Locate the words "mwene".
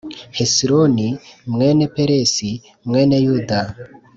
1.53-1.83, 2.87-3.15